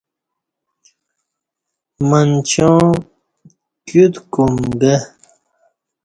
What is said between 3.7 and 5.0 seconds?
کیوت کوم گہ